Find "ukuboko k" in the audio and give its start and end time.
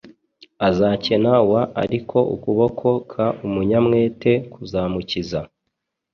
2.35-3.13